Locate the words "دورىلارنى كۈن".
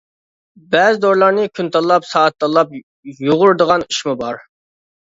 1.03-1.69